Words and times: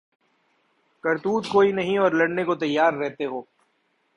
کرتوت 1.03 1.47
کوئی 1.51 1.71
نہیں 1.71 1.97
اور 1.97 2.11
لڑنے 2.11 2.43
کو 2.43 2.55
تیار 2.55 2.93
رہتے 2.93 3.25
ہو 3.25 3.41